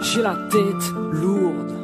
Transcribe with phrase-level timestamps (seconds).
[0.00, 1.74] J'ai la tête lourde,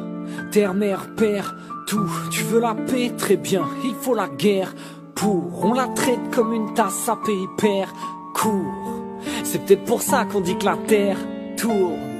[0.51, 1.55] terre, mère, père,
[1.87, 2.09] tout.
[2.31, 4.73] Tu veux la paix, très bien, il faut la guerre
[5.13, 5.65] pour.
[5.65, 7.93] On la traite comme une tasse à pays père,
[8.33, 9.21] court.
[9.43, 11.17] C'est peut-être pour ça qu'on dit que la terre
[11.57, 12.14] tourne.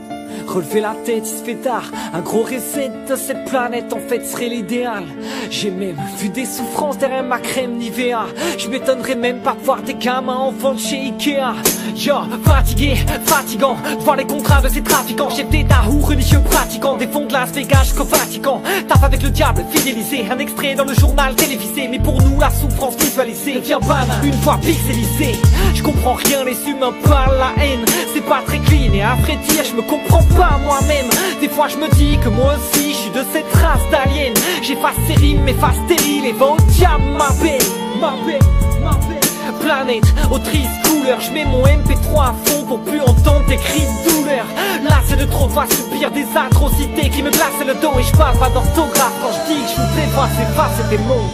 [0.47, 1.91] Relever la tête, il se fait tard.
[2.13, 5.03] Un gros reset de cette planète, en fait, serait l'idéal.
[5.49, 8.25] J'ai même vu des souffrances derrière ma crème Nivea.
[8.57, 11.53] Je m'étonnerais même pas de voir des gamins enfants de chez Ikea.
[11.95, 15.29] Yo, fatigué, fatigant, voir les contrats de ces trafiquants.
[15.29, 18.61] Chef d'état ou religieux pratiquant, des fonds de Las Vegas jusqu'au Vatican.
[18.87, 20.25] Tape avec le diable, fidélisé.
[20.29, 21.87] Un extrait dans le journal télévisé.
[21.87, 25.39] Mais pour nous, la souffrance visualisée devient banale une fois pixelisée.
[25.73, 27.85] Je comprends rien, les humains parlent la haine.
[28.13, 31.09] C'est pas très clean et à vrai dire, je me comprends pas moi-même.
[31.41, 34.33] Des fois, je me dis que moi aussi, je suis de cette race d'aliens.
[34.61, 37.61] J'efface ces rimes, m'efface stériles et va au diable, ma belle,
[37.99, 38.41] ma belle,
[38.83, 39.19] ma belle.
[39.61, 44.09] Planète, autrice, couleur, je mets mon MP3 à fond pour plus entendre tes cris de
[44.09, 44.45] douleur.
[44.83, 48.11] Là, c'est de trop voir subir des atrocités qui me glacent le dos et je
[48.17, 51.31] parle pas d'orthographe quand je dis que je vous efface, efface tes mots.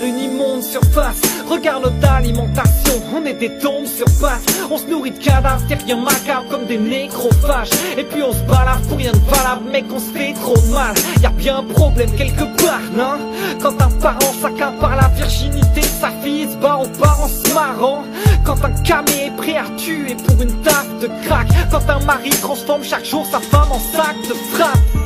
[0.00, 1.20] Une immonde surface.
[1.48, 4.42] Regarde notre alimentation, on est des tombes sur pattes.
[4.70, 7.70] On se nourrit de cadavres, c'est rien macabre comme des nécrophages.
[7.98, 10.94] Et puis on se balade pour rien de valable, mec, on se fait trop mal.
[11.22, 13.18] Y a bien un problème quelque part, non
[13.60, 18.04] Quand un parent s'accapare la virginité sa fille, il se barre aux parents se marrant.
[18.44, 21.48] Quand un camé est prêt à tuer pour une taf de crack.
[21.70, 25.01] Quand un mari transforme chaque jour sa femme en sac de frappe.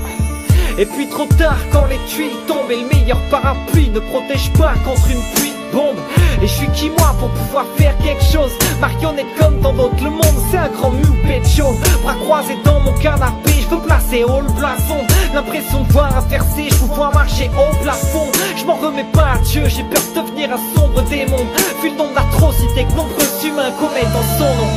[0.79, 4.75] Et puis trop tard quand les tuiles tombent et le meilleur parapluie ne protège pas
[4.85, 5.97] contre une pluie de bombes.
[6.43, 8.53] Et je suis qui moi pour pouvoir faire quelque chose?
[8.79, 13.53] Marionnette comme dans d'autres monde c'est un grand de chaud Bras croisés dans mon canapé
[13.59, 14.99] je veux placer haut le blason.
[15.35, 18.27] L'impression de voir inverser je vois marcher au plafond.
[18.55, 21.47] Je m'en remets pas à Dieu j'ai peur de devenir un sombre démon.
[21.83, 24.73] Vu le nombre d'atrocités que nombreux humains commettent en son nom